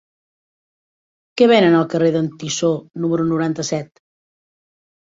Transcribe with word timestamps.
Què 1.35 1.49
venen 1.53 1.77
al 1.81 1.87
carrer 1.93 2.09
d'en 2.17 2.33
Tissó 2.41 2.73
número 3.05 3.31
noranta-set? 3.35 4.05